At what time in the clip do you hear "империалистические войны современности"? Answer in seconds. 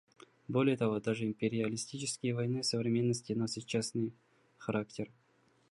1.27-3.33